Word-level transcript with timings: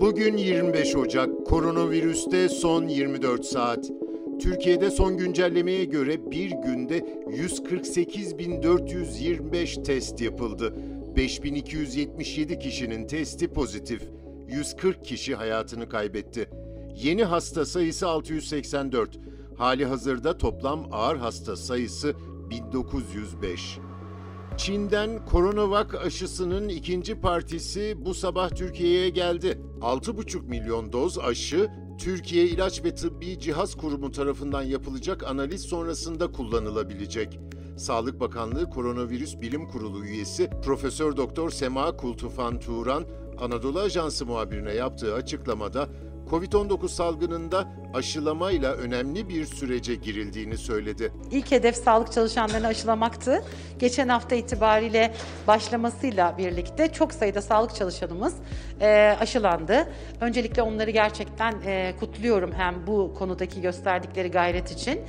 Bugün 0.00 0.36
25 0.36 0.96
Ocak, 0.96 1.46
koronavirüste 1.46 2.48
son 2.48 2.88
24 2.88 3.44
saat. 3.44 3.90
Türkiye'de 4.40 4.90
son 4.90 5.16
güncellemeye 5.16 5.84
göre 5.84 6.30
bir 6.30 6.50
günde 6.50 6.98
148.425 6.98 9.82
test 9.82 10.20
yapıldı. 10.20 10.74
5277 11.16 12.58
kişinin 12.58 13.06
testi 13.06 13.52
pozitif. 13.52 14.02
140 14.48 15.04
kişi 15.04 15.34
hayatını 15.34 15.88
kaybetti. 15.88 16.50
Yeni 16.96 17.24
hasta 17.24 17.66
sayısı 17.66 18.08
684. 18.08 19.18
Hali 19.56 19.86
hazırda 19.86 20.38
toplam 20.38 20.88
ağır 20.92 21.16
hasta 21.16 21.56
sayısı 21.56 22.14
1905. 22.50 23.78
Çin'den 24.60 25.20
Coronavac 25.30 25.94
aşısının 25.94 26.68
ikinci 26.68 27.20
partisi 27.20 27.94
bu 27.98 28.14
sabah 28.14 28.50
Türkiye'ye 28.50 29.08
geldi. 29.08 29.60
6,5 29.80 30.42
milyon 30.42 30.92
doz 30.92 31.18
aşı 31.18 31.70
Türkiye 31.98 32.44
İlaç 32.44 32.84
ve 32.84 32.94
Tıbbi 32.94 33.38
Cihaz 33.38 33.74
Kurumu 33.74 34.10
tarafından 34.10 34.62
yapılacak 34.62 35.24
analiz 35.24 35.62
sonrasında 35.62 36.32
kullanılabilecek. 36.32 37.40
Sağlık 37.76 38.20
Bakanlığı 38.20 38.70
Koronavirüs 38.70 39.40
Bilim 39.40 39.68
Kurulu 39.68 40.04
üyesi 40.04 40.50
Profesör 40.64 41.16
Doktor 41.16 41.50
Sema 41.50 41.96
Kultufan 41.96 42.60
Turan 42.60 43.04
Anadolu 43.40 43.80
Ajansı 43.80 44.26
muhabirine 44.26 44.74
yaptığı 44.74 45.14
açıklamada 45.14 45.88
Covid-19 46.30 46.88
salgınında 46.88 47.68
aşılamayla 47.94 48.72
önemli 48.72 49.28
bir 49.28 49.44
sürece 49.44 49.94
girildiğini 49.94 50.56
söyledi. 50.56 51.12
İlk 51.30 51.50
hedef 51.50 51.76
sağlık 51.76 52.12
çalışanlarını 52.12 52.66
aşılamaktı. 52.66 53.42
Geçen 53.78 54.08
hafta 54.08 54.36
itibariyle 54.36 55.14
başlamasıyla 55.46 56.38
birlikte 56.38 56.92
çok 56.92 57.12
sayıda 57.12 57.42
sağlık 57.42 57.74
çalışanımız 57.74 58.34
e, 58.80 59.16
aşılandı. 59.20 59.88
Öncelikle 60.20 60.62
onları 60.62 60.90
gerçekten 60.90 61.54
e, 61.66 61.94
kutluyorum 62.00 62.52
hem 62.52 62.86
bu 62.86 63.14
konudaki 63.18 63.60
gösterdikleri 63.60 64.30
gayret 64.30 64.72
için. 64.72 65.00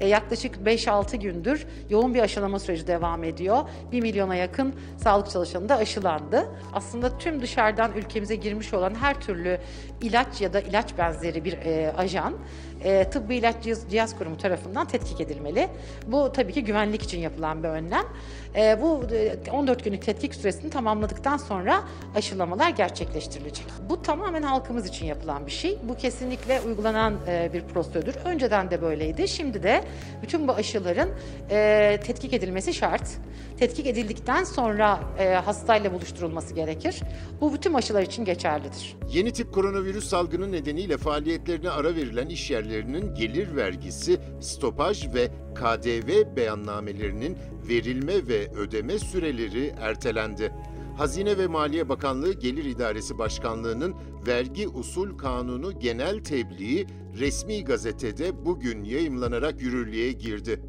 E, 0.00 0.08
yaklaşık 0.08 0.56
5-6 0.56 1.16
gündür 1.16 1.66
yoğun 1.90 2.14
bir 2.14 2.20
aşılama 2.20 2.58
süreci 2.58 2.86
devam 2.86 3.24
ediyor. 3.24 3.58
1 3.92 4.00
milyona 4.00 4.34
yakın 4.34 4.74
sağlık 4.96 5.30
çalışanı 5.30 5.68
da 5.68 5.76
aşılandı. 5.76 6.48
Aslında 6.72 7.18
tüm 7.18 7.42
dışarıdan 7.42 7.92
ülkemize 7.92 8.36
girmiş 8.36 8.74
olan 8.74 8.94
her 8.94 9.20
türlü 9.20 9.58
ilaç 10.02 10.40
ya 10.40 10.52
da 10.52 10.60
ilaç 10.60 10.98
benzeri 10.98 11.44
bir 11.44 11.58
ajan 11.98 12.29
e, 12.84 13.10
Tıbbi 13.10 13.36
İlaç 13.36 13.56
Cihaz, 13.62 13.90
Cihaz 13.90 14.18
Kurumu 14.18 14.36
tarafından 14.36 14.86
tetkik 14.86 15.20
edilmeli. 15.20 15.68
Bu 16.06 16.32
tabii 16.32 16.52
ki 16.52 16.64
güvenlik 16.64 17.02
için 17.02 17.18
yapılan 17.18 17.62
bir 17.62 17.68
önlem. 17.68 18.04
E, 18.56 18.82
bu 18.82 19.04
e, 19.12 19.50
14 19.50 19.84
günlük 19.84 20.02
tetkik 20.02 20.34
süresini 20.34 20.70
tamamladıktan 20.70 21.36
sonra 21.36 21.82
aşılamalar 22.14 22.70
gerçekleştirilecek. 22.70 23.66
Bu 23.88 24.02
tamamen 24.02 24.42
halkımız 24.42 24.86
için 24.86 25.06
yapılan 25.06 25.46
bir 25.46 25.50
şey. 25.50 25.78
Bu 25.82 25.96
kesinlikle 25.96 26.60
uygulanan 26.60 27.14
e, 27.28 27.50
bir 27.52 27.62
prosedür. 27.62 28.14
Önceden 28.24 28.70
de 28.70 28.82
böyleydi. 28.82 29.28
Şimdi 29.28 29.62
de 29.62 29.84
bütün 30.22 30.48
bu 30.48 30.52
aşıların 30.52 31.08
e, 31.50 32.00
tetkik 32.04 32.32
edilmesi 32.32 32.74
şart. 32.74 33.02
Tetkik 33.58 33.86
edildikten 33.86 34.44
sonra 34.44 35.00
e, 35.18 35.28
hastayla 35.28 35.92
buluşturulması 35.92 36.54
gerekir. 36.54 37.00
Bu 37.40 37.54
bütün 37.54 37.74
aşılar 37.74 38.02
için 38.02 38.24
geçerlidir. 38.24 38.96
Yeni 39.12 39.32
tip 39.32 39.52
koronavirüs 39.52 40.08
salgını 40.08 40.52
nedeniyle 40.52 40.96
faaliyetlerine 40.96 41.70
ara 41.70 41.94
verilen 42.20 42.28
iş 42.28 42.50
yerlerinin 42.50 43.14
gelir 43.14 43.56
vergisi, 43.56 44.20
stopaj 44.40 45.14
ve 45.14 45.28
KDV 45.54 46.36
beyannamelerinin 46.36 47.36
verilme 47.68 48.28
ve 48.28 48.50
ödeme 48.52 48.98
süreleri 48.98 49.74
ertelendi. 49.80 50.52
Hazine 50.96 51.38
ve 51.38 51.46
Maliye 51.46 51.88
Bakanlığı 51.88 52.32
Gelir 52.32 52.64
İdaresi 52.64 53.18
Başkanlığı'nın 53.18 53.94
Vergi 54.26 54.68
Usul 54.68 55.18
Kanunu 55.18 55.78
genel 55.78 56.24
tebliği 56.24 56.86
resmi 57.18 57.64
gazetede 57.64 58.44
bugün 58.44 58.84
yayımlanarak 58.84 59.62
yürürlüğe 59.62 60.12
girdi. 60.12 60.60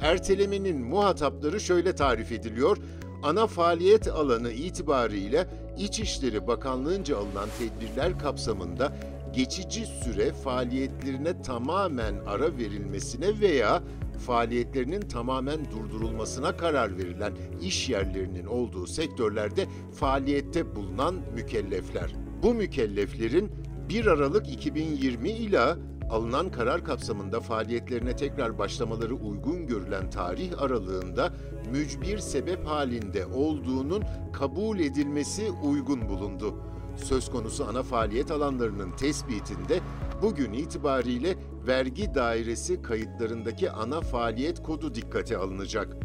Ertelemenin 0.00 0.80
muhatapları 0.80 1.60
şöyle 1.60 1.94
tarif 1.94 2.32
ediliyor. 2.32 2.78
Ana 3.22 3.46
faaliyet 3.46 4.08
alanı 4.08 4.50
itibariyle 4.50 5.46
İçişleri 5.78 6.46
Bakanlığı'nca 6.46 7.16
alınan 7.16 7.48
tedbirler 7.58 8.18
kapsamında 8.18 8.92
geçici 9.36 9.86
süre 9.86 10.32
faaliyetlerine 10.32 11.42
tamamen 11.42 12.14
ara 12.26 12.56
verilmesine 12.56 13.40
veya 13.40 13.82
faaliyetlerinin 14.26 15.00
tamamen 15.00 15.70
durdurulmasına 15.70 16.56
karar 16.56 16.98
verilen 16.98 17.32
iş 17.62 17.88
yerlerinin 17.88 18.46
olduğu 18.46 18.86
sektörlerde 18.86 19.66
faaliyette 19.92 20.76
bulunan 20.76 21.14
mükellefler. 21.34 22.12
Bu 22.42 22.54
mükelleflerin 22.54 23.50
1 23.88 24.06
Aralık 24.06 24.48
2020 24.52 25.30
ila 25.30 25.78
alınan 26.10 26.50
karar 26.50 26.84
kapsamında 26.84 27.40
faaliyetlerine 27.40 28.16
tekrar 28.16 28.58
başlamaları 28.58 29.14
uygun 29.14 29.66
görülen 29.66 30.10
tarih 30.10 30.62
aralığında 30.62 31.32
mücbir 31.72 32.18
sebep 32.18 32.66
halinde 32.66 33.26
olduğunun 33.26 34.04
kabul 34.32 34.78
edilmesi 34.78 35.50
uygun 35.50 36.08
bulundu. 36.08 36.54
Söz 36.96 37.30
konusu 37.30 37.64
ana 37.64 37.82
faaliyet 37.82 38.30
alanlarının 38.30 38.90
tespitinde 38.90 39.80
bugün 40.22 40.52
itibariyle 40.52 41.36
vergi 41.66 42.14
dairesi 42.14 42.82
kayıtlarındaki 42.82 43.70
ana 43.70 44.00
faaliyet 44.00 44.62
kodu 44.62 44.94
dikkate 44.94 45.36
alınacak. 45.36 45.96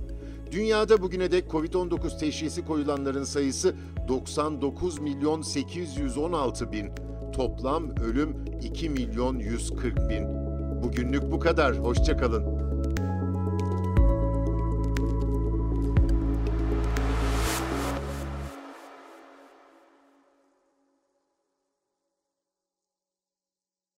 Dünyada 0.51 1.01
bugüne 1.01 1.31
dek 1.31 1.45
COVID-19 1.45 2.19
teşhisi 2.19 2.65
koyulanların 2.65 3.23
sayısı 3.23 3.75
99 4.07 4.99
milyon 4.99 5.41
816 5.41 6.71
bin. 6.71 6.91
Toplam 7.33 7.89
ölüm 7.97 8.45
2 8.61 8.89
milyon 8.89 9.39
140 9.39 10.09
bin. 10.09 10.27
Bugünlük 10.83 11.31
bu 11.31 11.39
kadar. 11.39 11.77
Hoşçakalın. 11.77 12.60